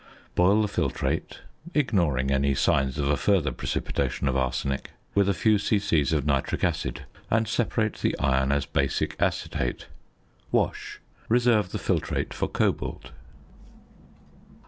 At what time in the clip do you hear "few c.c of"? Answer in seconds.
5.35-6.25